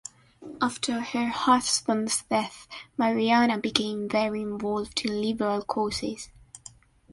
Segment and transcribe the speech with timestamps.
[0.59, 2.67] After her husband's death,
[2.97, 6.31] Mariana became very involved in liberal causes.